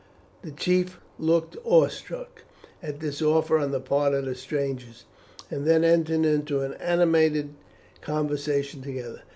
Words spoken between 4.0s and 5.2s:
of the strangers,